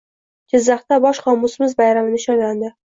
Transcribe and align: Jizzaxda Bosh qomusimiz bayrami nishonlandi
Jizzaxda 0.53 0.99
Bosh 1.05 1.21
qomusimiz 1.29 1.79
bayrami 1.85 2.19
nishonlandi 2.19 2.77